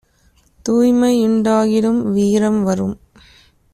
தூய்மை 0.65 1.11
யுண்டாகிடும், 1.17 2.11
வீரம் 2.11 2.63
வரும்." 2.63 2.95